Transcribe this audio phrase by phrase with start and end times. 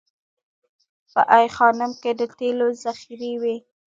[1.13, 3.57] په ای خانم کې د تیلو ذخیرې وې